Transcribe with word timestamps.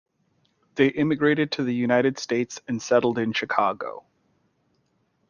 They 0.73 0.87
immigrated 0.87 1.51
to 1.51 1.63
the 1.63 1.75
United 1.75 2.17
States 2.17 2.59
and 2.67 2.81
settled 2.81 3.19
in 3.19 3.33
Chicago. 3.33 4.03